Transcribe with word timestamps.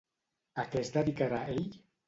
A 0.63 0.65
què 0.71 0.81
es 0.85 0.91
dedicarà 0.97 1.45
ell? 1.59 1.65